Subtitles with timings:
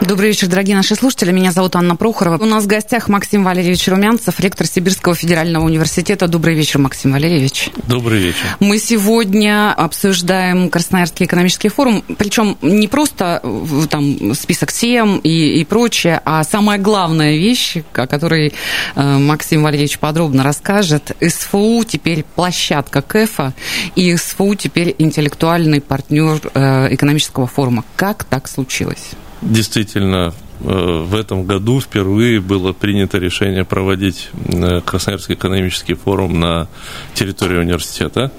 [0.00, 1.30] Добрый вечер, дорогие наши слушатели.
[1.30, 2.42] Меня зовут Анна Прохорова.
[2.42, 6.26] У нас в гостях Максим Валерьевич Румянцев, ректор Сибирского федерального университета.
[6.26, 7.68] Добрый вечер, Максим Валерьевич.
[7.86, 8.46] Добрый вечер.
[8.60, 13.42] Мы сегодня обсуждаем Красноярский экономический форум, причем не просто
[13.90, 18.54] там список тем и, и прочее, а самая главная вещь, о которой
[18.96, 21.14] э, Максим Валерьевич подробно расскажет.
[21.20, 23.52] СФУ теперь площадка КЭФа,
[23.96, 27.84] и СФУ теперь интеллектуальный партнер э, экономического форума.
[27.96, 29.10] Как так случилось?
[29.42, 36.68] Действительно, э, в этом году впервые было принято решение проводить э, Красноярский экономический форум на
[37.14, 38.30] территории университета.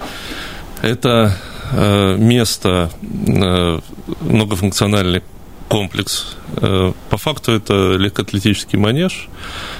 [0.81, 1.35] Это
[1.71, 5.23] э, место, многофункциональный
[5.69, 6.37] комплекс.
[6.53, 9.29] По факту это легкоатлетический манеж,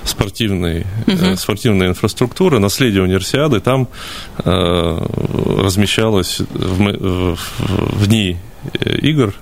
[0.06, 1.36] спортивный, угу.
[1.36, 3.60] спортивная инфраструктура, наследие универсиады.
[3.60, 3.90] Там
[4.38, 8.38] размещалось в, в дни
[8.86, 9.34] игр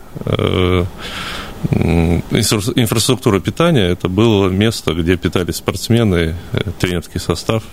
[1.72, 7.64] инфраструктура питания– это было место, где питались спортсмены, э, тренерский состав.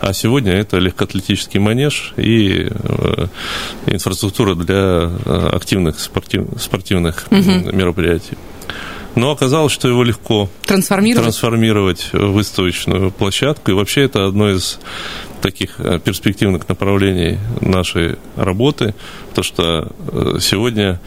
[0.00, 3.26] А сегодня это легкоатлетический манеж и э,
[3.86, 7.70] инфраструктура для э, активных спортив, спортивных угу.
[7.72, 8.36] мероприятий.
[9.16, 11.24] Но оказалось, что его легко трансформировать.
[11.24, 13.72] трансформировать в выставочную площадку.
[13.72, 14.78] И вообще это одно из
[15.40, 18.94] таких перспективных направлений нашей работы,
[19.34, 19.92] то что
[20.40, 21.00] сегодня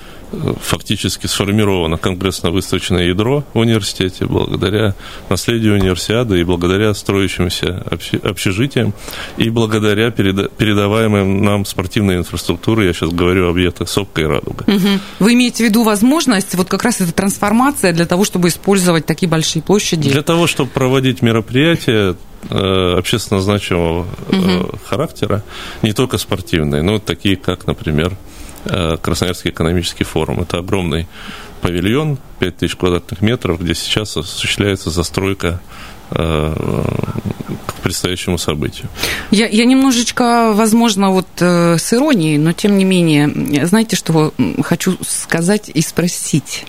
[0.62, 4.96] фактически сформировано конгрессно-выставочное ядро в университете благодаря
[5.30, 7.84] наследию универсиады и благодаря строящимся
[8.24, 8.94] общежитиям
[9.38, 14.64] и благодаря передаваемым нам спортивной инфраструктуре, я сейчас говорю о объектах Сопка и Радуга.
[14.68, 14.88] Угу.
[15.20, 19.30] Вы имеете в виду возможность, вот как раз эта трансформация для того, чтобы использовать такие
[19.30, 20.10] большие площади?
[20.10, 22.16] Для того, чтобы проводить мероприятия, э,
[22.50, 24.78] общественно значимого угу.
[24.86, 25.44] характера,
[25.82, 28.18] не только спортивные, но такие, как, например,
[28.66, 30.42] Э, Красноярский экономический форум.
[30.42, 31.08] Это огромный
[31.62, 35.62] павильон, 5000 квадратных метров, где сейчас осуществляется застройка
[36.03, 38.88] э, к предстоящему событию.
[39.32, 44.98] Я, я немножечко, возможно, вот э, с иронией, но тем не менее, знаете, что хочу
[45.08, 46.66] сказать и спросить.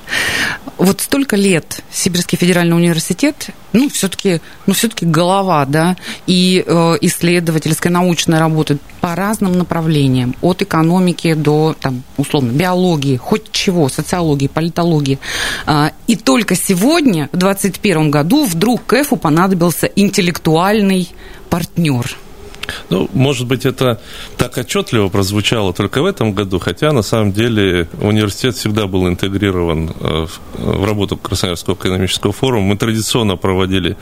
[0.76, 5.96] Вот столько лет Сибирский федеральный университет, ну, все-таки ну, все голова, да,
[6.26, 13.52] и э, исследовательская научная работа по разным направлениям, от экономики до, там, условно, биологии, хоть
[13.52, 15.18] чего, социологии, политологии.
[15.66, 21.08] Э, и только сегодня, в 2021 году, вдруг КЭФу понадобился интеллектуальный
[21.50, 22.16] партнер–
[22.90, 24.00] ну, может быть, это
[24.36, 29.90] так отчетливо прозвучало только в этом году, хотя на самом деле университет всегда был интегрирован
[29.98, 32.66] э, в работу Красноярского экономического форума.
[32.66, 33.96] Мы традиционно проводили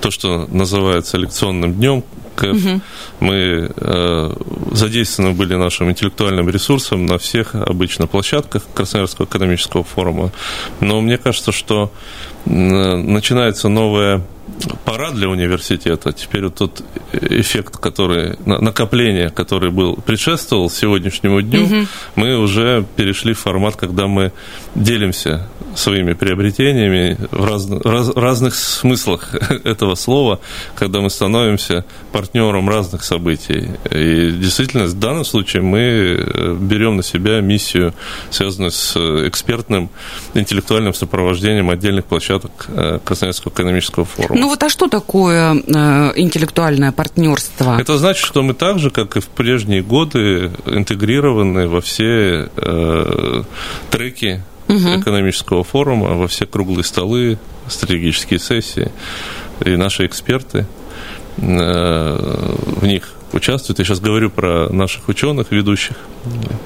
[0.00, 2.04] то, что называется лекционным днем.
[2.40, 2.80] Угу.
[3.20, 4.34] Мы э,
[4.72, 10.32] задействованы были нашим интеллектуальным ресурсом на всех обычно площадках Красноярского экономического форума.
[10.80, 11.92] Но мне кажется, что
[12.46, 14.22] э, начинается новая
[14.84, 16.12] пора для университета.
[16.12, 16.82] Теперь вот тот
[17.12, 21.86] эффект, который, накопление, который был, предшествовал сегодняшнему дню, угу.
[22.16, 24.32] мы уже перешли в формат, когда мы
[24.74, 29.34] делимся своими приобретениями в раз, раз, разных смыслах
[29.64, 30.40] этого слова,
[30.74, 33.70] когда мы становимся партнером разных событий.
[33.90, 37.94] И действительно, в данном случае мы э, берем на себя миссию,
[38.30, 38.96] связанную с
[39.26, 39.90] экспертным
[40.34, 44.40] интеллектуальным сопровождением отдельных площадок э, Красноярского экономического форума.
[44.40, 47.78] Ну вот а что такое э, интеллектуальное партнерство?
[47.80, 53.42] Это значит, что мы так же, как и в прежние годы, интегрированы во все э,
[53.90, 55.00] треки угу.
[55.00, 57.38] экономического форума, во все круглые столы,
[57.68, 58.90] стратегические сессии.
[59.64, 60.66] И наши эксперты
[61.36, 63.78] э, в них участвуют.
[63.78, 65.96] Я сейчас говорю про наших ученых ведущих,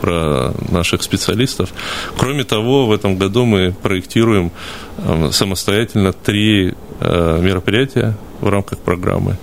[0.01, 1.73] про наших специалистов.
[2.17, 4.51] Кроме того, в этом году мы проектируем
[4.99, 9.37] э, самостоятельно три э, мероприятия в рамках программы.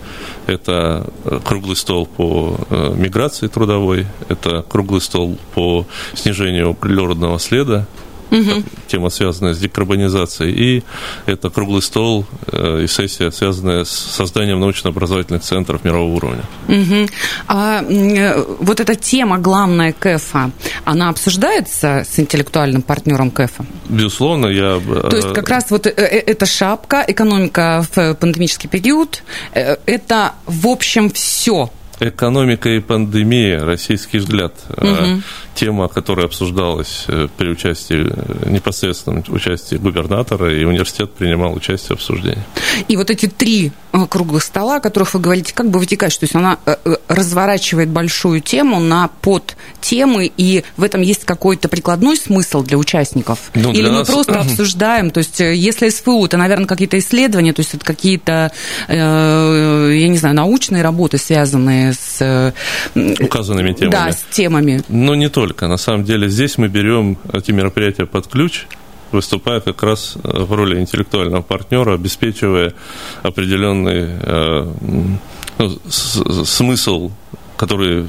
[0.45, 1.07] Это
[1.45, 7.87] круглый стол по миграции трудовой, это круглый стол по снижению углеродного следа
[8.33, 8.63] угу.
[8.87, 10.83] тема, связанная с декарбонизацией, и
[11.25, 16.43] это круглый стол э, и сессия, связанная с созданием научно-образовательных центров мирового уровня.
[16.67, 17.07] Угу.
[17.47, 20.51] А э, вот эта тема главная КЭФа,
[20.85, 23.65] она обсуждается с интеллектуальным партнером КЭФа?
[23.89, 24.79] безусловно, я...
[24.79, 31.69] То есть как раз вот эта шапка, экономика в пандемический период, это в общем все
[31.99, 34.53] Экономика и пандемия, российский взгляд.
[34.77, 35.21] Угу.
[35.55, 41.99] Тема, которая обсуждалась э, при участии, э, непосредственном участии губернатора, и университет принимал участие в
[41.99, 42.43] обсуждении.
[42.87, 43.71] И вот эти три
[44.09, 46.57] круглых стола, о которых вы говорите, как бы вытекаешь, то есть она
[47.07, 53.51] разворачивает большую тему на подтемы, и в этом есть какой-то прикладной смысл для участников?
[53.53, 54.07] Ну, для Или мы нас...
[54.09, 58.51] просто обсуждаем, то есть если СФУ, это, наверное, какие-то исследования, то есть это какие-то,
[58.87, 62.21] я не знаю, научные работы, связанные с...
[62.95, 63.91] Э, Указанными темами.
[63.91, 64.81] Да, с темами.
[64.89, 65.67] Но не только.
[65.67, 68.65] На самом деле здесь мы берем эти мероприятия под ключ,
[69.11, 72.73] выступая как раз в роли интеллектуального партнера, обеспечивая
[73.23, 74.71] определенный э,
[75.57, 75.79] ну,
[76.45, 77.11] смысл
[77.57, 78.07] который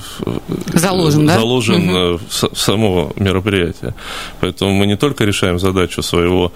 [0.72, 1.92] заложен, заложен да?
[1.92, 3.94] Э, в само мероприятие.
[4.40, 6.52] Поэтому мы не только решаем задачу своего,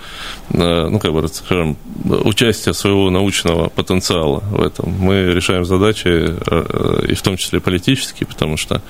[0.51, 7.07] э, ну, как бы, скажем, участия своего научного потенциала в этом, мы решаем задачи, э,
[7.09, 8.83] и в том числе политические, потому что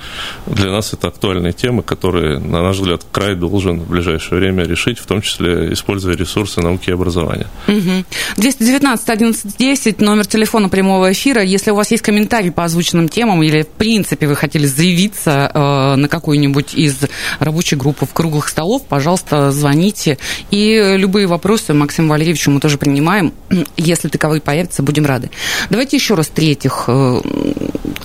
[0.45, 4.99] для нас это актуальные темы, которые, на наш взгляд, край должен в ближайшее время решить,
[4.99, 7.47] в том числе используя ресурсы науки и образования.
[7.67, 8.05] Угу.
[8.37, 11.41] 219 11 10, номер телефона прямого эфира.
[11.41, 15.95] Если у вас есть комментарии по озвученным темам или, в принципе, вы хотели заявиться э,
[15.95, 16.97] на какую-нибудь из
[17.39, 20.19] рабочих групп в круглых столов, пожалуйста, звоните.
[20.51, 23.33] И любые вопросы Максиму Валерьевичу мы тоже принимаем.
[23.77, 25.31] Если таковые появятся, будем рады.
[25.71, 27.21] Давайте еще раз третьих э,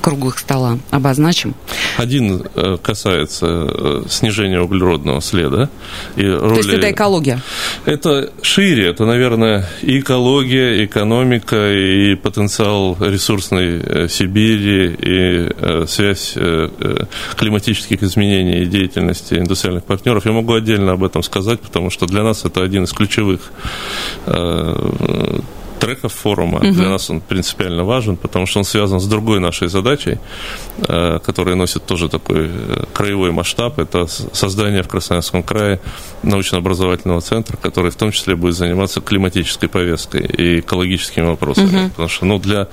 [0.04, 1.54] круглых стола обозначим.
[1.96, 5.70] Один э, касается снижения углеродного следа.
[6.16, 6.54] И роли...
[6.54, 7.40] То есть это экология?
[7.86, 8.90] Это шире.
[8.90, 17.04] Это, наверное, и экология, экономика, и потенциал ресурсной Сибири, и связь э, э,
[17.36, 20.26] климатических изменений и деятельности индустриальных партнеров.
[20.26, 23.52] Я могу отдельно об этом сказать, потому что для нас это один из ключевых
[24.26, 25.40] э,
[25.84, 26.58] треков форума.
[26.58, 26.72] Угу.
[26.72, 30.18] Для нас он принципиально важен, потому что он связан с другой нашей задачей,
[31.26, 32.50] которая носит тоже такой
[32.92, 33.78] краевой масштаб.
[33.78, 35.80] Это создание в Красноярском крае
[36.22, 41.84] научно-образовательного центра, который в том числе будет заниматься климатической повесткой и экологическими вопросами.
[41.84, 41.88] Угу.
[41.90, 42.68] Потому что ну, для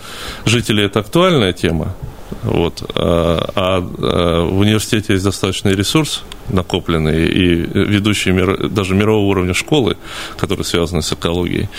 [0.45, 1.95] жителей это актуальная тема,
[2.43, 2.83] вот.
[2.95, 9.53] А, а, а в университете есть достаточный ресурс накопленный и ведущие мир, даже мирового уровня
[9.53, 9.97] школы,
[10.37, 11.69] которые связаны с экологией.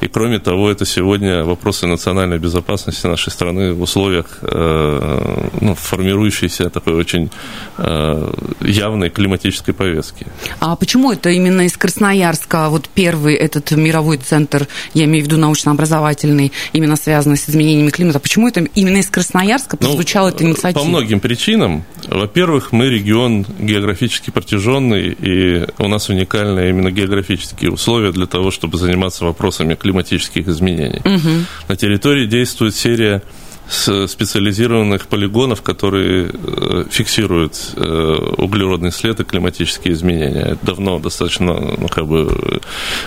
[0.00, 6.70] И кроме того, это сегодня вопросы национальной безопасности нашей страны в условиях э, ну, формирующейся
[6.70, 7.30] такой очень
[7.78, 10.26] э, явной климатической повестки.
[10.60, 15.38] А почему это именно из Красноярска вот первый этот мировой центр, я имею в виду
[15.38, 20.44] научно-образовательный, именно связанный с изменениями климата, почему это именно из Красноярска ну, прозвучала ну, эта
[20.44, 20.82] инициатива?
[20.82, 21.84] По многим причинам.
[22.08, 28.78] Во-первых, мы регион географически протяженный, и у нас уникальные именно географические условия для того, чтобы
[28.78, 31.00] заниматься вопросами климатических изменений.
[31.04, 31.30] Угу.
[31.68, 33.22] На территории действует серия
[33.68, 40.42] специализированных полигонов, которые э, фиксируют э, углеродный след и климатические изменения.
[40.52, 42.60] Это давно достаточно ну, как бы,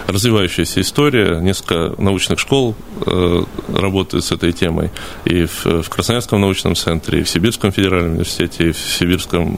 [0.08, 1.40] развивающаяся история.
[1.40, 2.76] Несколько научных школ
[3.06, 3.44] э,
[3.74, 4.90] работают с этой темой.
[5.26, 9.54] И в, в Красноярском научном центре, и в Сибирском федеральном университете, и в Сибирском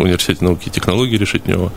[0.00, 1.72] университете науки и технологий Решетнева.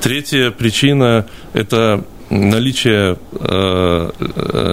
[0.00, 3.18] Третья причина– это наличие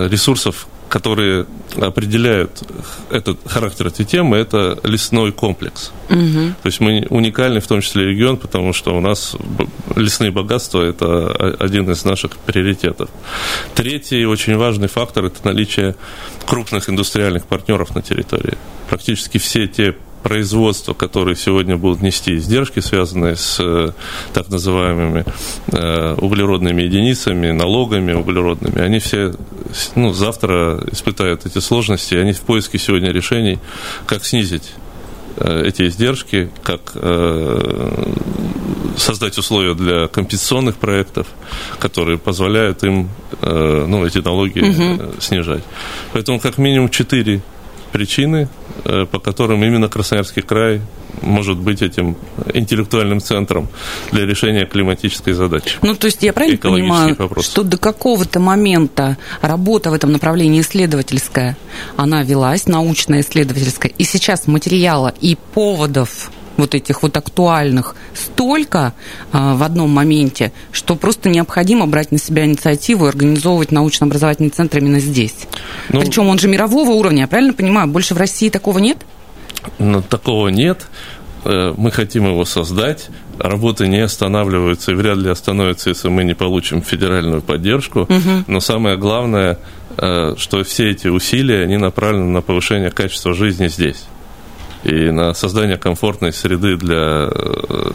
[0.09, 1.45] ресурсов которые
[1.77, 2.63] определяют
[3.09, 5.91] этот характер этой темы, это лесной комплекс.
[6.09, 6.53] Угу.
[6.61, 9.35] То есть мы уникальный в том числе регион, потому что у нас
[9.95, 13.09] лесные богатства– это один из наших приоритетов.
[13.75, 15.95] Третий очень важный фактор– это наличие
[16.45, 18.57] крупных индустриальных партнеров на территории.
[18.89, 23.91] Практически все те производства, которые сегодня будут нести издержки, связанные с э,
[24.33, 25.25] так называемыми
[25.71, 29.33] э, углеродными единицами, налогами углеродными, они все
[29.95, 33.59] ну, завтра испытают эти сложности, они в поиске сегодня решений,
[34.05, 34.71] как снизить
[35.37, 36.93] э, эти издержки, как
[38.97, 41.27] создать условия для компенсационных проектов,
[41.79, 43.09] которые позволяют им
[43.41, 45.13] ну, эти налоги угу.
[45.21, 45.63] снижать.
[46.11, 47.41] Поэтому как минимум четыре
[47.93, 48.49] причины,
[48.83, 50.81] по которым именно Красноярский край
[51.21, 52.15] может быть этим
[52.53, 53.67] интеллектуальным центром
[54.11, 55.77] для решения климатической задачи.
[55.81, 57.51] Ну, то есть я правильно понимаю, вопросов.
[57.51, 61.57] что до какого-то момента работа в этом направлении исследовательская,
[61.97, 68.93] она велась, научная исследовательская, и сейчас материала и поводов вот этих вот актуальных столько
[69.31, 74.79] а, в одном моменте, что просто необходимо брать на себя инициативу и организовывать научно-образовательный центр
[74.79, 75.35] именно здесь.
[75.89, 77.87] Ну, Причем он же мирового уровня, я правильно понимаю?
[77.87, 78.97] Больше в России такого нет?
[79.79, 80.87] Ну, такого нет.
[81.45, 83.09] Э, мы хотим его создать.
[83.37, 88.01] работы не останавливаются и вряд ли остановятся, если мы не получим федеральную поддержку.
[88.01, 88.43] Угу.
[88.47, 89.57] Но самое главное,
[89.97, 94.03] э, что все эти усилия, они направлены на повышение качества жизни здесь
[94.83, 97.91] и на создание комфортной среды для э,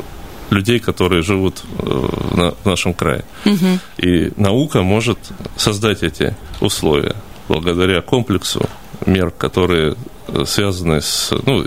[0.50, 3.24] людей, которые живут в нашем крае.
[3.44, 3.78] Угу.
[3.98, 5.18] И наука может
[5.56, 7.16] создать эти условия
[7.48, 8.62] благодаря комплексу
[9.06, 9.96] мер, которые
[10.44, 11.62] связаны с, ну,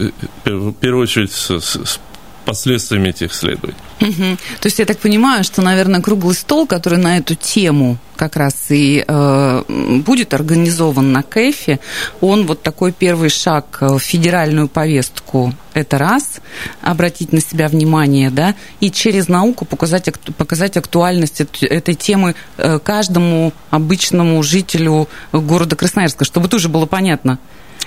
[0.46, 2.00] в первую очередь с, с
[2.48, 3.76] последствиями этих исследований.
[4.00, 4.38] Угу.
[4.62, 8.56] То есть я так понимаю, что, наверное, круглый стол, который на эту тему как раз
[8.70, 9.64] и э,
[10.06, 11.80] будет организован на КЭФе,
[12.22, 15.54] он вот такой первый шаг в федеральную повестку.
[15.74, 16.40] Это раз,
[16.82, 23.54] обратить на себя внимание, да, и через науку показать, показать актуальность этой темы э, каждому
[23.72, 27.40] обычному жителю города Красноярска, чтобы тоже было понятно,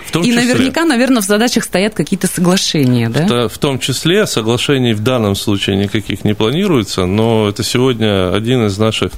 [0.04, 3.48] в том и числе, наверняка, наверное, в задачах стоят какие-то соглашения, да?
[3.48, 8.76] В том числе соглашений в данном случае никаких не планируется, но это сегодня один из
[8.78, 9.12] наших,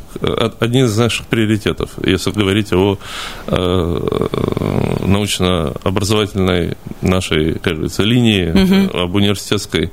[0.61, 2.99] один из наших приоритетов, если говорить о
[3.47, 4.27] э,
[5.07, 8.99] научно-образовательной нашей, как говорится, линии, угу.
[8.99, 9.91] об университетской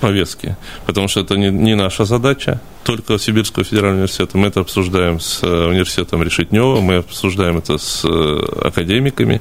[0.00, 4.38] повестке, потому что это не, не наша задача, только Сибирского федерального университета.
[4.38, 9.40] Мы это обсуждаем с э, университетом Решетнева, мы обсуждаем это с э, академиками,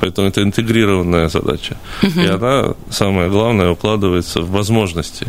[0.00, 1.76] поэтому это интегрированная задача.
[2.02, 2.20] Угу.
[2.20, 5.26] И она, самое главное, укладывается в возможности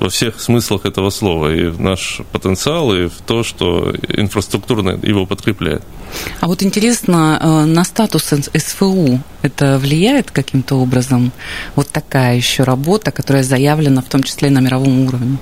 [0.00, 5.26] во всех смыслах этого слова, и в наш потенциал, и в то, что инфраструктурно его
[5.26, 5.82] подкрепляет.
[6.40, 11.32] А вот интересно, э, на статус СФУ это влияет каким-то образом?
[11.76, 15.38] Вот такая еще работа, которая заявлена в том числе на мировом уровне?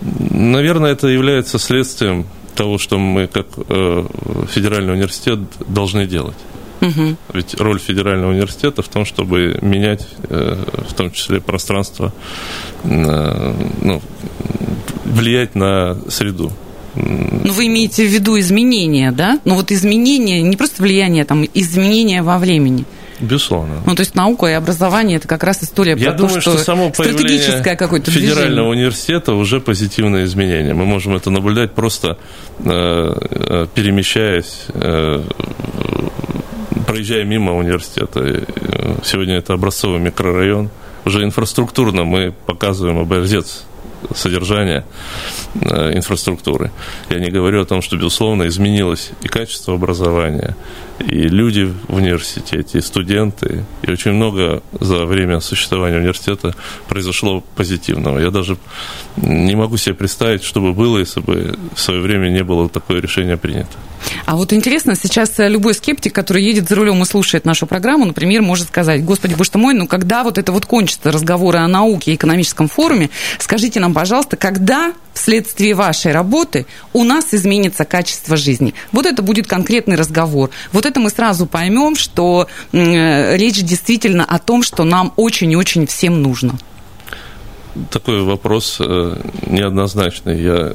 [0.00, 4.06] Наверное, это является следствием того, что мы как э,
[4.50, 6.36] федеральный университет должны делать.
[6.80, 7.16] Угу.
[7.32, 10.56] Ведь роль федерального университета в том, чтобы менять, э,
[10.88, 12.12] в том числе пространство,
[12.84, 14.02] ну,
[15.04, 16.52] влиять на среду.
[16.94, 19.38] Ну, вы имеете в виду изменения, да?
[19.44, 22.84] Ну, вот изменения, не просто влияние, там, изменения во времени.
[23.20, 23.82] Безусловно.
[23.86, 26.50] Ну, то есть наука и образование– это как раз история Я про думаю, то, что,
[26.52, 28.70] что само стратегическое какое-то федерального движение.
[28.70, 30.74] университета уже позитивное изменение.
[30.74, 32.18] Мы можем это наблюдать просто
[32.58, 35.22] э, э перемещаясь, э,
[36.96, 38.20] проезжая мимо университета.
[38.24, 40.70] Э, сегодня это образцовый микрорайон.
[41.04, 43.66] Уже инфраструктурно мы показываем образец
[44.14, 44.86] содержания
[45.60, 46.70] э, инфраструктуры.
[47.10, 50.56] Я не говорю о том, что, безусловно, изменилось и качество образования,
[51.00, 56.54] и люди в университете, и студенты, и очень много за время существования университета
[56.88, 58.20] произошло позитивного.
[58.20, 58.56] Я даже
[59.16, 63.02] не могу себе представить, что бы было, если бы в свое время не было такое
[63.02, 63.76] решение принято.
[64.26, 68.42] А вот интересно, сейчас любой скептик, который едет за рулем и слушает нашу программу, например,
[68.42, 72.16] может сказать, господи, боже мой, ну когда вот это вот кончится, разговоры о науке и
[72.16, 78.74] экономическом форуме, скажите нам, пожалуйста, когда вследствие вашей работы у нас изменится качество жизни?
[78.90, 80.50] Вот это будет конкретный разговор.
[80.72, 85.56] Вот это мы сразу поймем, что э, речь действительно о том, что нам очень и
[85.56, 86.58] очень всем нужно
[87.90, 89.16] такой вопрос э,
[89.46, 90.42] неоднозначный.
[90.42, 90.74] Я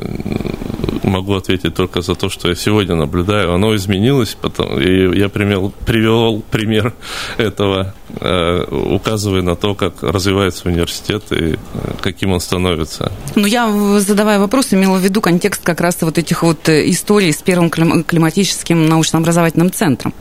[1.03, 3.53] могу ответить только за то, что я сегодня наблюдаю.
[3.53, 6.93] Оно изменилось, потом, и я привел, привел пример
[7.37, 11.57] этого, указывая на то, как развивается университет и э,
[12.01, 13.11] каким он становится.
[13.35, 17.41] Ну, я, задавая вопрос, имела в виду контекст как раз вот этих вот историй с
[17.41, 20.13] первым климатическим научно-образовательным центром.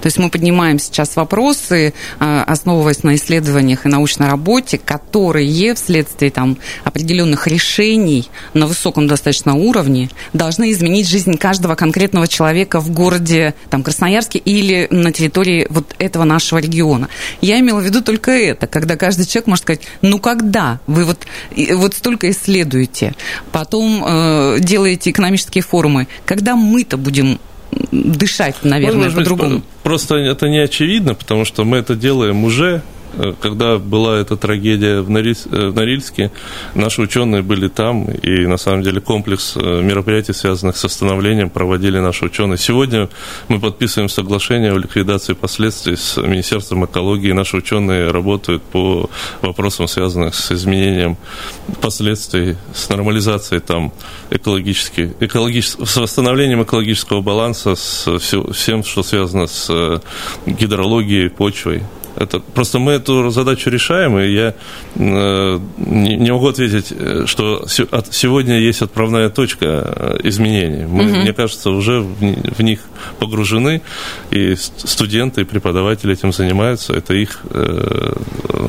[0.00, 6.58] То есть мы поднимаем сейчас вопросы, основываясь на исследованиях и научной работе, которые вследствие там,
[6.84, 13.82] определенных решений на высоком достаточно уровне должны изменить жизнь каждого конкретного человека в городе там,
[13.82, 17.08] Красноярске или на территории вот этого нашего региона.
[17.40, 20.80] Я имела в виду только это, когда каждый человек может сказать, ну когда?
[20.86, 21.26] Вы вот,
[21.74, 23.14] вот столько исследуете,
[23.52, 27.38] потом э, делаете экономические форумы, когда мы-то будем
[27.90, 29.62] дышать, наверное, по-другому.
[29.82, 32.82] Просто это не очевидно, потому что мы это делаем уже
[33.40, 36.30] когда была эта трагедия в, Норильс, э, в Норильске,
[36.74, 41.98] наши ученые были там, и на самом деле комплекс э, мероприятий, связанных с восстановлением, проводили
[41.98, 42.58] наши ученые.
[42.58, 43.08] Сегодня
[43.48, 47.32] мы подписываем соглашение о ликвидации последствий с Министерством экологии.
[47.32, 49.08] Наши ученые работают по
[49.40, 51.16] вопросам, связанным с изменением
[51.80, 53.92] последствий, с нормализацией там
[54.30, 60.02] экологически, экологически, с восстановлением экологического баланса, с всем, что связано с
[60.46, 61.82] гидрологией, почвой.
[62.16, 64.54] Это, просто мы эту задачу решаем, и я
[64.94, 70.86] э, не, не могу ответить, э, что от, сегодня есть отправная точка э, изменений.
[70.86, 71.16] Мы, угу.
[71.16, 72.16] Мне кажется, уже в,
[72.56, 72.80] в них
[73.18, 73.82] погружены,
[74.30, 76.94] и студенты, и преподаватели этим занимаются.
[76.94, 78.12] Это их, э,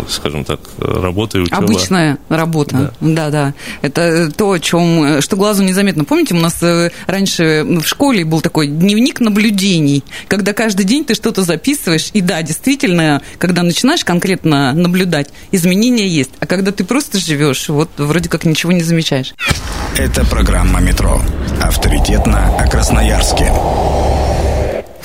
[0.10, 1.64] скажем так, работа и учеба.
[1.64, 3.54] Обычная работа, да, да.
[3.82, 6.04] Это то, о чем, что глазу незаметно.
[6.04, 6.64] Помните, у нас
[7.08, 12.42] раньше в школе был такой дневник наблюдений, когда каждый день ты что-то записываешь, и да,
[12.42, 16.32] действительно, когда начинаешь конкретно наблюдать, изменения есть.
[16.40, 19.34] А когда ты просто живешь, вот вроде как ничего не замечаешь.
[19.98, 21.22] Это программа «Метро».
[21.62, 23.52] Авторитетно о Красноярске.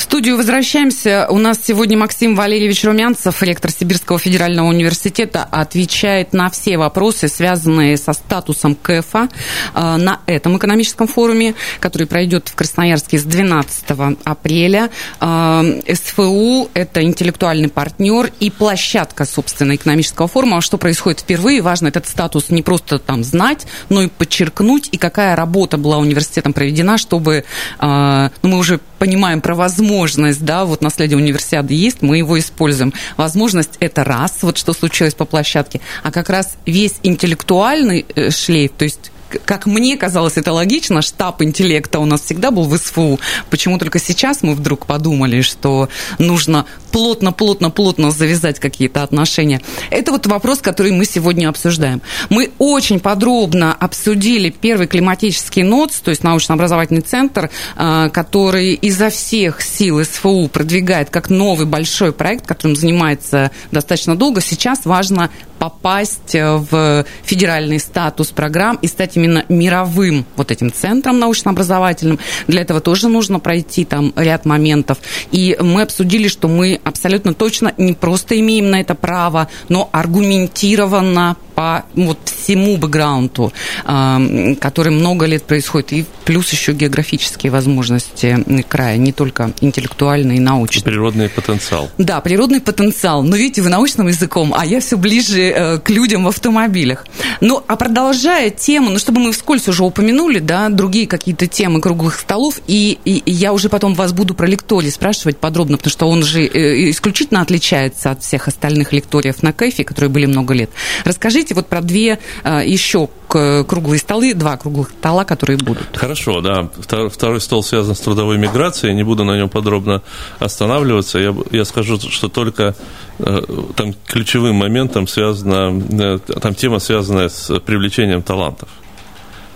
[0.03, 1.29] В студию возвращаемся.
[1.31, 7.97] У нас сегодня Максим Валерьевич Румянцев, ректор Сибирского федерального университета, отвечает на все вопросы, связанные
[7.97, 9.29] со статусом КФА
[9.75, 13.85] э, на этом экономическом форуме, который пройдет в Красноярске с 12
[14.25, 14.91] апреля.
[15.21, 20.63] Э, СФУ– это интеллектуальный партнер и площадка, собственно, экономического форума.
[20.63, 21.63] Что происходит впервые?
[21.63, 26.53] Важно этот статус не просто там знать, но и подчеркнуть, и какая работа была университетом
[26.53, 27.45] проведена, чтобы,
[27.79, 32.95] э, ну, мы уже понимаем про возможность, да, вот наследие универсиады есть, мы его используем.
[33.17, 38.71] Возможность это раз, вот что случилось по площадке, а как раз весь интеллектуальный э, шлейф,
[38.79, 39.11] то есть
[39.45, 43.19] как мне казалось, это логично, штаб интеллекта у нас всегда был в СФУ.
[43.51, 49.61] Почему только сейчас мы вдруг подумали, что нужно плотно-плотно-плотно завязать какие-то отношения?
[49.91, 52.03] Это вот вопрос, который мы сегодня обсуждаем.
[52.29, 59.63] Мы очень подробно обсудили первый климатический НОЦ, то есть научно-образовательный центр, а, который изо всех
[59.63, 64.41] сил СФУ продвигает как новый большой проект, которым занимается достаточно долго.
[64.41, 72.19] Сейчас важно попасть в федеральный статус программ и стать именно мировым вот этим центром научно-образовательным.
[72.49, 74.99] Для этого тоже нужно пройти там ряд моментов.
[75.31, 81.37] И мы обсудили, что мы абсолютно точно не просто имеем на это право, но аргументированно
[81.55, 83.53] по вот всему бэкграунду,
[83.85, 90.83] который много лет происходит, и плюс еще географические возможности края, не только интеллектуальные и научные.
[90.83, 91.91] Природный потенциал.
[91.99, 93.23] Да, природный потенциал.
[93.23, 97.07] Но видите, вы научным языком, а я все ближе э, к людям в автомобилях.
[97.41, 102.19] Ну, а продолжая тему, ну, чтобы мы вскользь уже упомянули, да, другие какие-то темы круглых
[102.19, 106.23] столов, и, и я уже потом вас буду про лекторий спрашивать подробно, потому что он
[106.23, 110.71] же э, исключительно отличается от всех остальных лекториев на КЭФе, которые были много лет.
[111.05, 115.97] Расскажите вот про две э, еще круглые столы, два круглых стола, которые будут.
[115.97, 116.69] Хорошо, да.
[117.09, 120.03] Второй стол связан с трудовой миграцией, не буду на нем подробно
[120.39, 121.19] останавливаться.
[121.19, 122.77] Я, я скажу, что только
[123.19, 128.69] там ключевым моментом связана, там тема, связанная с привлечением талантов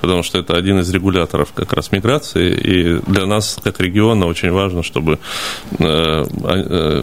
[0.07, 4.53] потому что это один из регуляторов как раз миграции, и для нас, как региона, очень
[4.53, 5.19] важно, чтобы
[5.81, 7.03] э, э,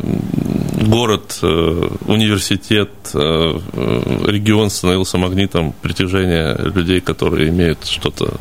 [0.87, 8.39] город, э, университет, регион становился магнитом притяжения людей, которые имеют что-то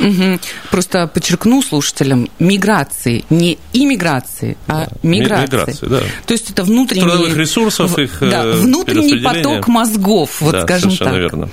[0.00, 0.40] Угу.
[0.70, 4.88] Просто подчеркну слушателям, миграции, не иммиграции, а да.
[5.02, 5.42] миграции.
[5.44, 6.00] миграции да.
[6.26, 7.02] То есть это внутренний...
[7.02, 11.20] Трудовых ресурсов, их да, э, внутренний поток мозгов, вот да, скажем совершенно так.
[11.20, 11.50] верно.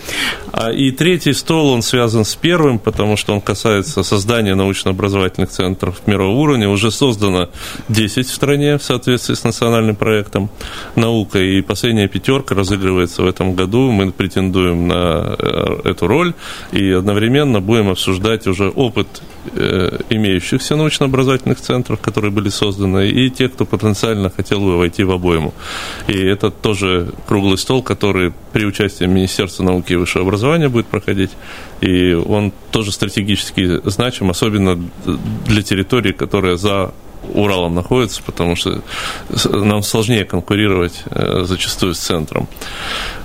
[0.51, 6.01] А, и третий стол, он связан с первым, потому что он касается создания научно-образовательных центров
[6.05, 6.69] мирового уровня.
[6.69, 7.49] Уже создано
[7.89, 10.49] 10 в стране в соответствии с национальным проектом
[10.95, 13.91] наука, и последняя пятерка разыгрывается в этом году.
[13.91, 16.33] Мы претендуем на э, эту роль,
[16.71, 19.07] и одновременно будем обсуждать обсуждать уже опыт
[19.53, 25.11] э, имеющихся научно-образовательных центров, которые были созданы, и те, кто потенциально хотел бы войти в
[25.11, 25.53] обойму.
[26.07, 31.31] И это тоже круглый стол, который при участии Министерства науки и высшего образования будет проходить,
[31.81, 34.79] и он тоже стратегически значим, особенно
[35.45, 36.93] для территории, которая за
[37.33, 38.81] Уралом находится, потому что
[39.51, 42.47] нам сложнее конкурировать э, зачастую с центром.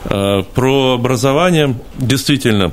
[0.07, 1.77] Э, про образование.
[1.99, 2.73] Действительно,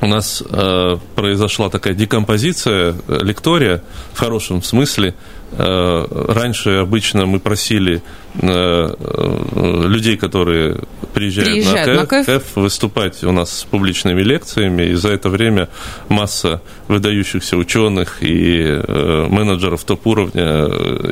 [0.00, 3.82] у нас э, произошла такая декомпозиция э, лектория
[4.12, 5.14] в хорошем смысле.
[5.52, 8.02] Э, раньше обычно мы просили
[8.34, 10.76] э, э, людей, которые
[11.14, 15.30] приезжают, приезжают на, КЭФ, на КЭФ, выступать у нас с публичными лекциями, и за это
[15.30, 15.68] время
[16.08, 20.66] масса выдающихся ученых и менеджеров топ-уровня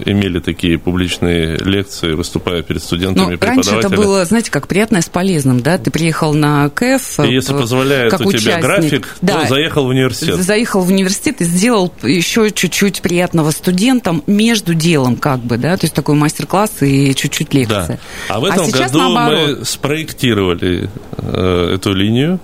[0.05, 3.83] имели такие публичные лекции, выступая перед студентами и преподавателями.
[3.83, 5.79] Раньше это было, знаете, как приятное с полезным, да?
[5.79, 8.41] Ты приехал на КЭФ И если позволяет у участник.
[8.41, 10.37] тебя график, да, то заехал в университет.
[10.37, 15.85] Заехал в университет и сделал еще чуть-чуть приятного студентам между делом, как бы, да, то
[15.85, 17.99] есть такой мастер-класс и чуть-чуть лекция.
[18.29, 18.35] Да.
[18.35, 19.59] А в этом а году наоборот.
[19.59, 22.41] мы спроектировали э, эту линию,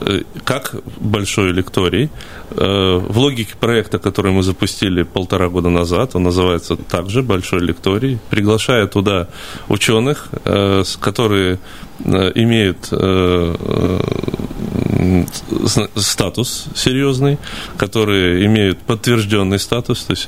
[0.00, 2.10] э, как большой лекторий.
[2.50, 8.18] Э, в логике проекта, который мы запустили полтора года назад, он называется также «Большой лекторий»,
[8.30, 9.28] приглашая туда
[9.68, 10.28] ученых,
[11.00, 11.58] которые
[12.34, 12.88] имеют
[15.96, 17.38] статус серьезный,
[17.76, 20.26] которые имеют подтвержденный статус, то есть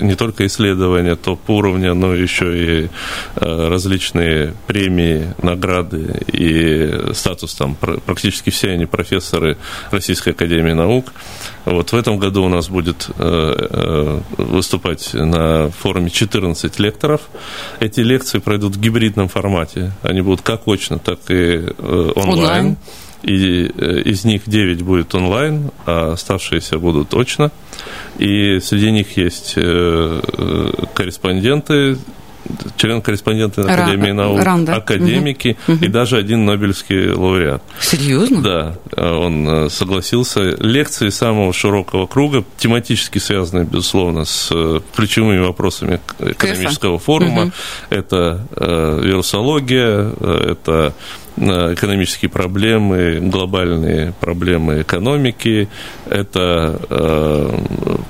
[0.00, 2.88] не только исследования топ уровня, но еще и
[3.34, 9.56] различные премии, награды и статус там практически все они профессоры
[9.90, 11.12] Российской Академии Наук.
[11.64, 13.08] Вот в этом году у нас будет
[14.38, 17.22] выступать на форуме 14 лекторов.
[17.80, 19.92] Эти лекции пройдут в гибридном формате.
[20.02, 22.28] Они будут как очно, так и онлайн.
[22.30, 22.76] онлайн
[23.22, 27.50] и из них 9 будет онлайн, а оставшиеся будут точно.
[28.18, 29.54] И среди них есть
[30.94, 31.96] корреспонденты
[32.76, 34.76] член-корреспонденты Академии наук, Ранда.
[34.76, 35.78] академики угу.
[35.84, 37.62] и даже один Нобелевский лауреат.
[37.80, 38.42] Серьезно?
[38.42, 40.40] Да, он э, согласился.
[40.58, 47.42] Лекции самого широкого круга, тематически связанные, безусловно, с э, ключевыми вопросами экономического форума.
[47.44, 47.52] Угу.
[47.90, 50.94] Это э, вирусология, это
[51.40, 55.68] экономические проблемы, глобальные проблемы экономики,
[56.08, 57.58] это э,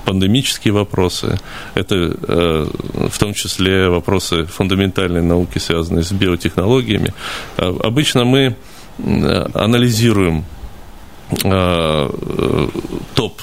[0.05, 1.39] пандемические вопросы,
[1.75, 2.67] это э,
[3.09, 7.15] в том числе вопросы фундаментальной науки, связанные с биотехнологиями.
[7.57, 8.57] Э, обычно мы
[9.55, 10.45] анализируем
[13.15, 13.41] топ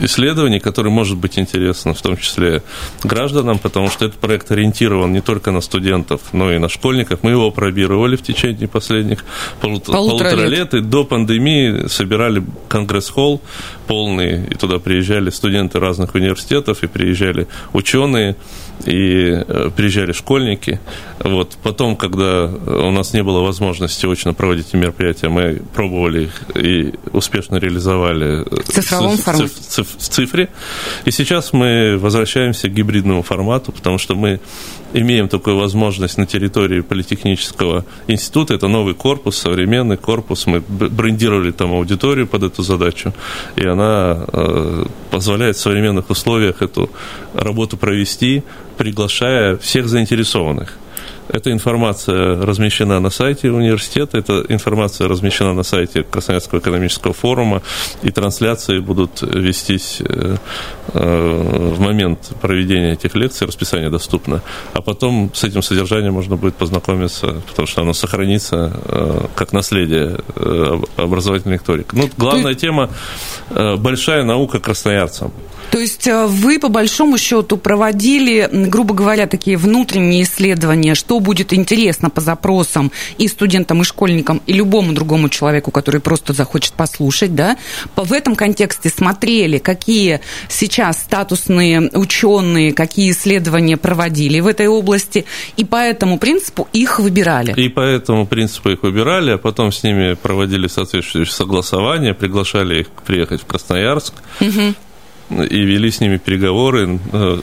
[0.00, 2.62] исследований, которые может быть интересно, в том числе
[3.02, 7.20] гражданам, потому что этот проект ориентирован не только на студентов, но и на школьников.
[7.22, 9.24] Мы его пробировали в течение последних
[9.60, 10.50] полутора, полутора лет.
[10.50, 13.40] лет, и до пандемии собирали конгресс-холл
[13.86, 18.36] полный, и туда приезжали студенты разных университетов, и приезжали ученые,
[18.84, 20.80] и э, приезжали школьники.
[21.20, 21.56] Вот.
[21.62, 27.56] Потом, когда у нас не было возможности очно проводить мероприятия, мы пробовали их и успешно
[27.56, 29.50] реализовали в цифровом формате.
[29.82, 30.48] В цифре.
[31.04, 34.40] И сейчас мы возвращаемся к гибридному формату, потому что мы
[34.94, 38.54] имеем такую возможность на территории Политехнического института.
[38.54, 40.46] Это новый корпус, современный корпус.
[40.46, 43.12] Мы брендировали там аудиторию под эту задачу,
[43.56, 46.90] и она э, позволяет в современных условиях эту
[47.34, 48.42] работу провести,
[48.76, 50.78] приглашая всех заинтересованных.
[51.28, 57.62] Эта информация размещена на сайте университета, эта информация размещена на сайте Красноярского экономического форума,
[58.02, 60.36] и трансляции будут вестись э,
[60.92, 64.42] э, в момент проведения этих лекций, расписание доступно.
[64.74, 70.18] А потом с этим содержанием можно будет познакомиться, потому что оно сохранится э, как наследие
[70.96, 71.94] образовательной лекторик.
[71.94, 72.90] Ну, главная тема–
[73.78, 75.32] большая наука красноярцам.
[75.70, 81.52] То есть э, вы, по большому счету, проводили, грубо говоря, такие внутренние исследования, что будет
[81.52, 87.34] интересно по запросам и студентам, и школьникам, и любому другому человеку, который просто захочет послушать,
[87.34, 87.56] да?
[87.96, 95.24] В этом контексте смотрели, какие сейчас статусные ученые, какие исследования проводили в этой области,
[95.56, 97.52] и по этому принципу их выбирали.
[97.56, 102.88] И по этому принципу их выбирали, а потом с ними проводили соответствующие согласования, приглашали их
[103.06, 104.14] приехать в Красноярск.
[104.40, 104.74] Угу
[105.30, 107.40] и вели с ними переговоры, э,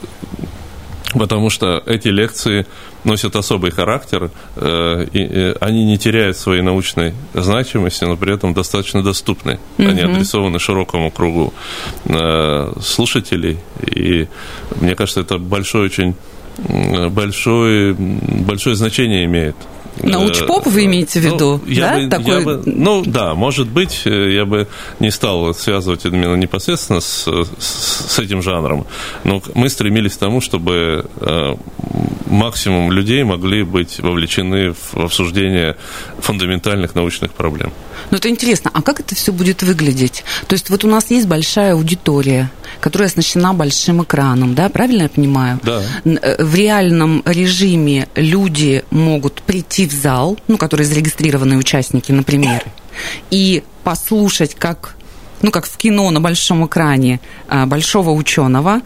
[1.14, 2.66] потому что эти лекции
[3.04, 9.02] носят особый характер, э, и они не теряют своей научной значимости, но при этом достаточно
[9.02, 9.58] доступны.
[9.78, 9.88] Mm-hmm.
[9.88, 11.52] Они адресованы широкому кругу
[12.04, 14.28] э, слушателей, и
[14.80, 16.14] мне кажется, это большое очень
[17.10, 19.56] большое, большое значение имеет
[20.02, 21.60] Научпоп вы имеете в виду?
[21.64, 21.98] Ну, да?
[21.98, 22.44] бы, Такой...
[22.44, 24.68] бы, ну да, может быть, э, я бы
[25.00, 28.86] не стал связывать именно непосредственно с, с этим жанром,
[29.24, 31.54] но мы стремились к тому, чтобы э,
[32.26, 35.76] максимум людей могли быть вовлечены в обсуждение
[36.18, 37.72] фундаментальных научных проблем.
[38.10, 40.24] Ну это интересно, а как это все будет выглядеть?
[40.46, 42.50] То есть вот у нас есть большая аудитория,
[42.80, 45.60] которая оснащена большим экраном, да, правильно я понимаю?
[45.62, 45.82] Да.
[46.04, 52.64] Э, в реальном режиме люди могут прийти в зал, ну, которые зарегистрированные участники, например,
[53.30, 54.96] и послушать, как
[55.42, 58.80] ну, как в кино на большом экране а, большого ученого,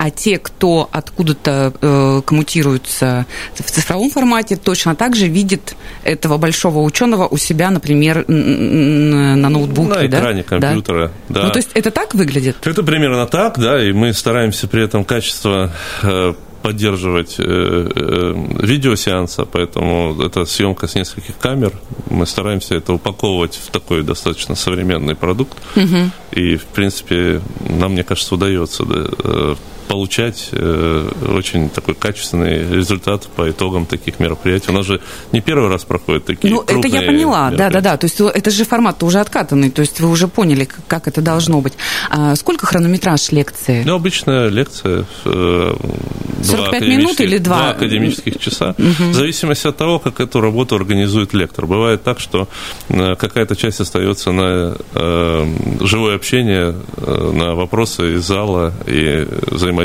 [0.00, 6.78] а те, кто откуда-то э, коммутируются в цифровом формате, точно так же видят этого большого
[6.78, 9.90] ученого у себя, например, на ноутбуке.
[9.90, 10.58] На экране да?
[10.58, 11.40] компьютера, да.
[11.40, 11.46] да.
[11.48, 12.56] Ну, то есть это так выглядит?
[12.64, 15.70] Это примерно так, да, и мы стараемся при этом качество
[16.02, 16.32] э,
[16.62, 21.72] поддерживать э, э, видеосеанса, поэтому это съемка с нескольких камер.
[22.08, 25.58] Мы стараемся это упаковывать в такой достаточно современный продукт.
[25.76, 26.10] Угу.
[26.32, 29.56] И, в принципе, нам, мне кажется, удается да,
[29.90, 34.70] получать очень такой качественный результат по итогам таких мероприятий.
[34.70, 35.00] У нас же
[35.32, 37.96] не первый раз проходят такие Ну, это я поняла, да-да-да.
[37.96, 41.60] То есть это же формат уже откатанный, то есть вы уже поняли, как это должно
[41.60, 41.72] быть.
[42.08, 43.82] А сколько хронометраж лекции?
[43.84, 47.56] Ну, обычная лекция 45 минут или два?
[47.56, 48.76] Два академических часа.
[48.78, 49.10] Угу.
[49.10, 51.66] В зависимости от того, как эту работу организует лектор.
[51.66, 52.48] Бывает так, что
[52.88, 59.79] какая-то часть остается на э, живое общение, э, на вопросы из зала и взаимодействие.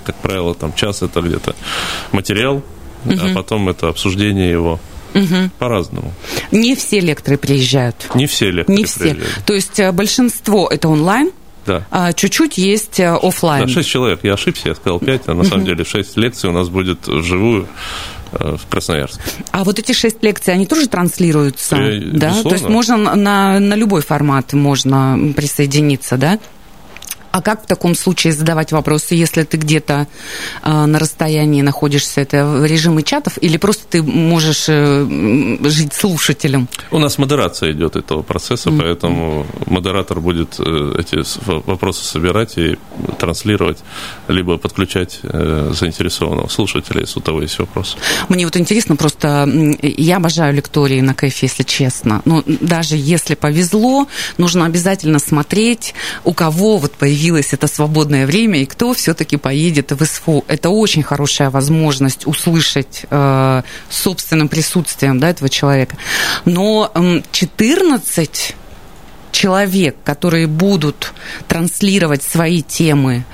[0.00, 1.54] Как правило, там час это где-то
[2.12, 2.62] материал,
[3.04, 3.14] угу.
[3.20, 4.80] а потом это обсуждение его.
[5.14, 5.50] Угу.
[5.58, 6.12] По-разному.
[6.52, 8.10] Не все лекторы приезжают.
[8.14, 9.00] Не все лекторы Не все.
[9.00, 9.44] Приезжают.
[9.44, 11.32] То есть большинство это онлайн,
[11.64, 11.86] да.
[11.90, 13.66] А чуть-чуть есть офлайн.
[13.66, 14.20] Да, шесть человек.
[14.24, 17.68] Я ошибся, я сказал пять, а на самом деле шесть лекций у нас будет вживую
[18.32, 19.20] в Красноярске.
[19.50, 21.76] А вот эти шесть лекций, они тоже транслируются?
[21.76, 22.30] И, да?
[22.30, 22.42] Безусловно.
[22.42, 26.38] То есть можно на, на любой формат можно присоединиться, да?
[27.32, 30.06] А как в таком случае задавать вопросы, если ты где-то
[30.62, 32.20] э, на расстоянии находишься?
[32.20, 36.68] Это в режиме чатов или просто ты можешь э, жить слушателем?
[36.90, 38.80] У нас модерация идет этого процесса, mm-hmm.
[38.82, 42.76] поэтому модератор будет э, эти вопросы собирать и
[43.18, 43.78] транслировать,
[44.28, 47.96] либо подключать э, заинтересованного слушателя, если у того есть вопрос.
[48.28, 49.48] Мне вот интересно, просто
[49.80, 52.20] я обожаю лектории на КФ, если честно.
[52.26, 58.58] Но даже если повезло, нужно обязательно смотреть, у кого вот появилось появилось это свободное время,
[58.62, 60.44] и кто все-таки поедет в СФУ.
[60.48, 65.96] Это очень хорошая возможность услышать э, собственным присутствием да, этого человека.
[66.44, 68.56] Но э, 14
[69.30, 71.12] человек, которые будут
[71.46, 73.24] транслировать свои темы,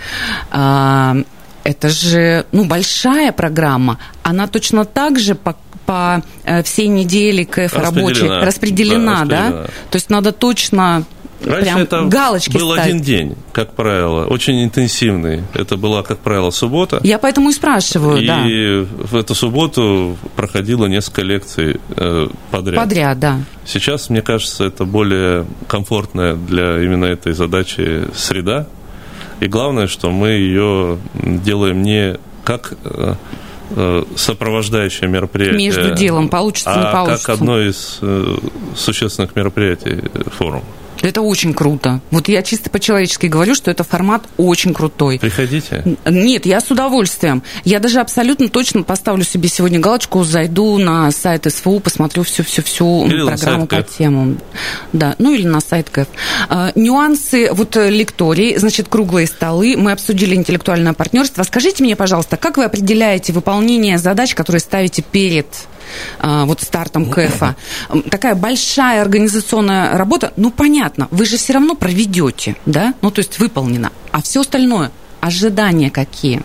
[0.52, 1.24] э,
[1.64, 3.98] это же ну, большая программа.
[4.22, 9.50] Она точно так же по по э, всей неделе КФ рабочей распределена, да, распределена, да?
[9.90, 11.06] То есть надо точно
[11.44, 12.90] Раньше Прям это галочки был ставить.
[12.90, 15.44] один день, как правило, очень интенсивный.
[15.54, 17.00] Это была, как правило, суббота.
[17.04, 18.44] Я поэтому и спрашиваю, и да.
[18.44, 22.76] И в эту субботу проходило несколько лекций э, подряд.
[22.76, 23.40] Подряд, да.
[23.64, 28.66] Сейчас, мне кажется, это более комфортная для именно этой задачи среда.
[29.38, 33.14] И главное, что мы ее делаем не как э,
[33.76, 35.58] э, сопровождающее мероприятие.
[35.58, 37.26] Между делом получится, а не получится.
[37.26, 38.00] как одно из
[38.74, 40.02] существенных мероприятий
[40.36, 40.64] форума.
[41.02, 42.00] Это очень круто.
[42.10, 45.18] Вот я чисто по-человечески говорю, что это формат очень крутой.
[45.18, 45.84] Приходите.
[46.06, 47.42] Нет, я с удовольствием.
[47.64, 53.66] Я даже абсолютно точно поставлю себе сегодня галочку, зайду на сайт СФУ, посмотрю всю-всю-всю программу
[53.66, 54.40] по темам.
[54.92, 56.08] Да, ну или на сайт КФ.
[56.48, 59.76] А, нюансы вот э, лекторий, значит, круглые столы.
[59.76, 61.42] Мы обсудили интеллектуальное партнерство.
[61.42, 65.46] Скажите мне, пожалуйста, как вы определяете выполнение задач, которые ставите перед
[66.22, 67.56] вот стартом КФа.
[68.10, 73.38] Такая большая организационная работа, ну, понятно, вы же все равно проведете, да, ну, то есть
[73.38, 73.92] выполнено.
[74.12, 76.42] А все остальное, ожидания какие?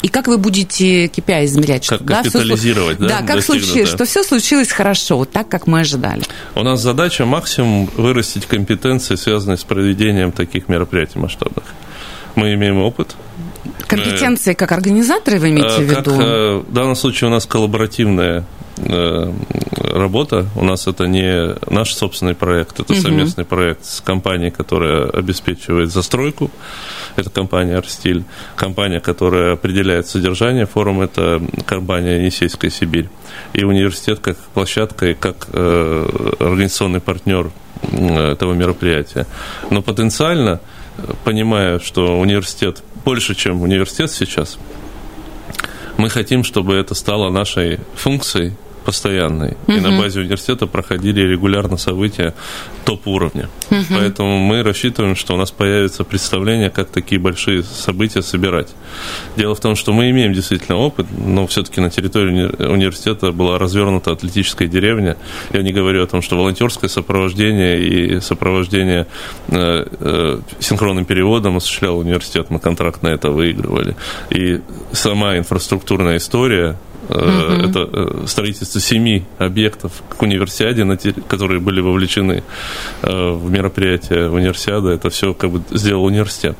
[0.00, 1.86] И как вы будете KPI измерять?
[1.86, 3.08] Как что, капитализировать, да?
[3.08, 6.22] Да, да как случилось, что все случилось хорошо, вот так, как мы ожидали.
[6.54, 11.64] У нас задача максимум вырастить компетенции, связанные с проведением таких мероприятий масштабных.
[12.36, 13.16] Мы имеем опыт,
[13.86, 16.10] Компетенции как организаторы вы имеете в э, виду?
[16.10, 18.44] Как, э, в данном случае у нас коллаборативная
[19.92, 20.46] работа.
[20.54, 23.00] У нас это не наш собственный проект, это угу.
[23.00, 26.50] совместный проект с компанией, которая обеспечивает застройку.
[27.16, 28.24] Это компания «Арстиль».
[28.56, 33.08] Компания, которая определяет содержание форума, это компания «Енисейская Сибирь».
[33.52, 37.50] И университет как площадка и как э, организационный партнер
[37.82, 39.26] этого мероприятия.
[39.70, 40.60] Но потенциально,
[41.24, 44.58] понимая, что университет больше, чем университет сейчас,
[45.96, 48.54] мы хотим, чтобы это стало нашей функцией
[48.88, 49.50] постоянной.
[49.66, 49.76] Угу.
[49.76, 52.32] И на базе университета проходили регулярно события
[52.86, 53.50] топ-уровня.
[53.70, 53.84] Угу.
[53.90, 58.68] Поэтому мы рассчитываем, что у нас появится представление, как такие большие события собирать.
[59.36, 64.12] Дело в том, что мы имеем действительно опыт, но все-таки на территории университета была развернута
[64.12, 65.18] атлетическая деревня.
[65.52, 69.06] Я не говорю о том, что волонтерское сопровождение и сопровождение
[69.48, 72.46] э, э, синхронным переводом осуществлял университет.
[72.48, 73.96] Мы контракт на это выигрывали.
[74.30, 77.18] И сама инфраструктурная история Угу.
[77.18, 80.84] Это э, строительство семи объектов к универсиаде,
[81.28, 82.42] которые были вовлечены
[83.02, 84.90] э, в мероприятие универсиады.
[84.90, 86.56] Это все как бы сделал университет.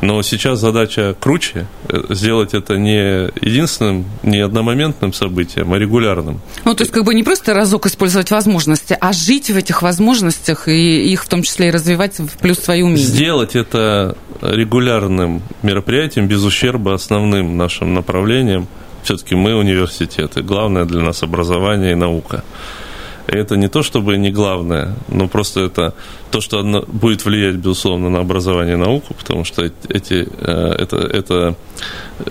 [0.00, 1.66] Но сейчас задача круче.
[2.08, 6.40] Сделать это не единственным, не одномоментным событием, а регулярным.
[6.64, 10.66] Ну, то есть как бы не просто разок использовать возможности, а жить в этих возможностях
[10.66, 13.04] и их в том числе и развивать в плюс свои умения.
[13.04, 18.66] Сделать это регулярным мероприятием без ущерба основным нашим направлениям–
[19.04, 20.42] все-таки мы университеты.
[20.42, 22.42] Главное для нас образование и наука.
[23.26, 25.94] это не то, чтобы не главное, но просто это
[26.30, 30.96] то, что оно будет влиять, безусловно, на образование и науку, потому что эти, э, это,
[30.96, 31.54] эта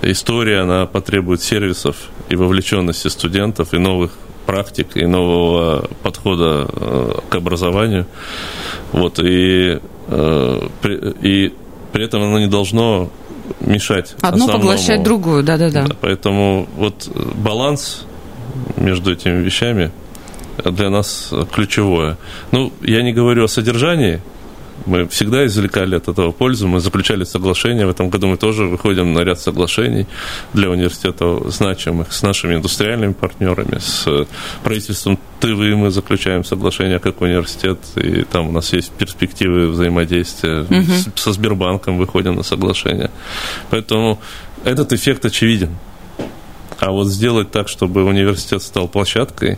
[0.02, 1.96] история, она потребует сервисов
[2.30, 4.12] и вовлеченности студентов, и новых
[4.46, 8.06] практик, и нового подхода э, к образованию.
[8.92, 10.68] Вот, и, э,
[11.22, 11.54] и
[11.92, 13.10] при этом оно не должно
[13.60, 14.16] мешать.
[14.22, 14.60] Одно основному.
[14.60, 15.88] поглощать другую, да-да-да.
[16.02, 18.06] Поэтому вот баланс
[18.78, 19.92] между этими вещами
[20.64, 22.18] для нас ключевое.
[22.52, 24.22] Ну, я не говорю о содержании,
[24.86, 27.86] мы всегда извлекали от этого пользу, мы заключали соглашения.
[27.86, 30.08] В этом году мы тоже выходим на ряд соглашений
[30.54, 34.28] для университета значимых с нашими индустриальными партнерами, с
[34.64, 40.62] правительством Тывы мы заключаем соглашение как университет, и там у нас есть перспективы взаимодействия.
[40.62, 41.12] Угу.
[41.16, 43.12] Со Сбербанком выходим на соглашение.
[43.70, 44.22] Поэтому
[44.64, 45.76] этот эффект очевиден.
[46.80, 49.58] А вот сделать так, чтобы университет стал площадкой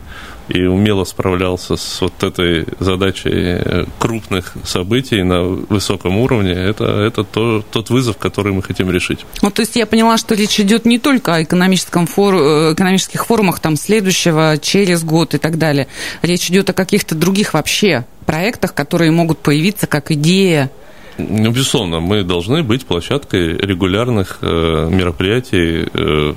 [0.50, 7.24] и умело справлялся с вот этой задачей э, крупных событий на высоком уровне, это, это
[7.24, 9.26] то, тот вызов, который мы хотим решить.
[9.42, 12.36] Ну, то есть я поняла, что речь идет не только о экономическом фор...
[12.36, 15.88] Э, экономических форумах там, следующего, через год и так далее.
[16.22, 20.72] Речь идет о каких-то других вообще проектах, которые могут появиться как идея
[21.18, 26.34] ну, безусловно, мы должны быть площадкой регулярных э, мероприятий э,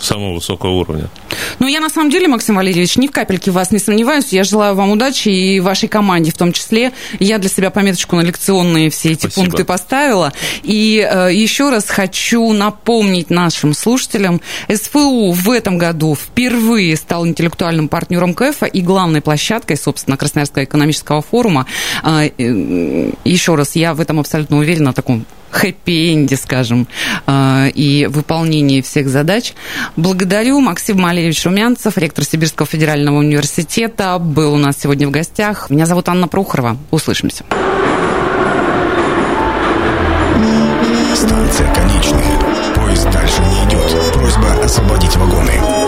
[0.00, 1.08] самого высокого уровня.
[1.58, 4.28] Ну, я на самом деле, Максим Валерьевич, ни в капельке в вас не сомневаюсь.
[4.28, 6.92] Я желаю вам удачи и вашей команде в том числе.
[7.18, 9.46] Я для себя пометочку на лекционные все эти Спасибо.
[9.46, 10.32] пункты поставила.
[10.62, 14.40] И э, еще раз хочу напомнить нашим слушателям,
[14.72, 21.22] СФУ в этом году впервые стал интеллектуальным партнером КЭФа и главной площадкой, собственно, Красноярского экономического
[21.22, 21.66] форума.
[22.02, 26.88] Э, э, еще раз, я в этом абсолютно уверена, о таком хэппи-энде, скажем,
[27.26, 29.54] а, и выполнении всех задач.
[29.96, 30.60] Благодарю.
[30.60, 35.70] Максим Малевич Румянцев, ректор Сибирского федерального университета, был у нас сегодня в гостях.
[35.70, 36.76] Меня зовут Анна Прохорова.
[36.90, 37.44] Услышимся.
[41.14, 42.74] Станция конечная.
[42.74, 44.12] Поезд дальше не идет.
[44.12, 45.83] Просьба освободить вагоны.